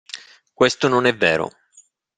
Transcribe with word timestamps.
Questo 0.51 0.87
non 0.87 1.05
è 1.05 1.15
vero. 1.15 1.51